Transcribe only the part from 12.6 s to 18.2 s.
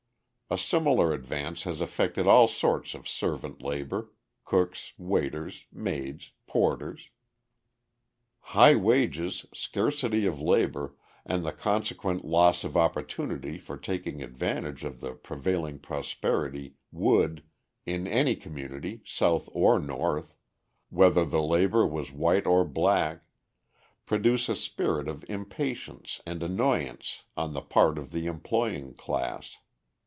of opportunity for taking advantage of the prevailing prosperity would, in